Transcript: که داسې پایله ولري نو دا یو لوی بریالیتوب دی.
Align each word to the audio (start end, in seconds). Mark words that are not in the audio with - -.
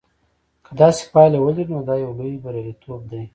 که 0.65 0.71
داسې 0.81 1.01
پایله 1.13 1.37
ولري 1.41 1.65
نو 1.73 1.79
دا 1.89 1.95
یو 2.03 2.11
لوی 2.19 2.37
بریالیتوب 2.43 3.01
دی. 3.11 3.23